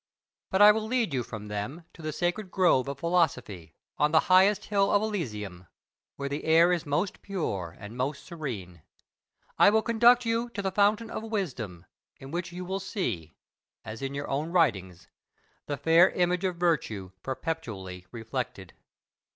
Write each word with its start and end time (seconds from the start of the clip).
But 0.49 0.63
I 0.63 0.71
will 0.71 0.87
lead 0.87 1.13
you 1.13 1.21
from 1.21 1.47
them 1.47 1.85
to 1.93 2.01
the 2.01 2.11
sacred 2.11 2.49
grove 2.49 2.87
of 2.87 2.97
philosophy, 2.97 3.75
on 3.99 4.11
the 4.11 4.21
highest 4.31 4.65
hill 4.65 4.91
of 4.91 4.99
Elysium, 4.99 5.67
where 6.15 6.27
the 6.27 6.43
air 6.43 6.73
is 6.73 6.87
most 6.87 7.21
pure 7.21 7.77
and 7.79 7.95
most 7.95 8.25
serene. 8.25 8.81
I 9.59 9.69
will 9.69 9.83
conduct 9.83 10.25
you 10.25 10.49
to 10.55 10.63
the 10.63 10.71
fountain 10.71 11.11
of 11.11 11.21
wisdom, 11.21 11.85
in 12.17 12.31
which 12.31 12.51
you 12.51 12.65
will 12.65 12.79
see, 12.79 13.35
as 13.85 14.01
in 14.01 14.15
your 14.15 14.27
own 14.27 14.49
writings, 14.51 15.07
the 15.67 15.77
fair 15.77 16.09
image 16.09 16.45
of 16.45 16.55
virtue 16.55 17.11
perpetually 17.21 18.07
reflected. 18.11 18.73